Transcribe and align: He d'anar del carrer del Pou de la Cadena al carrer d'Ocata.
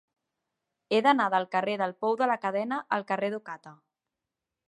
He 0.95 1.01
d'anar 1.07 1.27
del 1.33 1.45
carrer 1.55 1.75
del 1.83 1.93
Pou 2.05 2.17
de 2.23 2.29
la 2.33 2.39
Cadena 2.47 2.81
al 2.97 3.07
carrer 3.13 3.31
d'Ocata. 3.35 3.75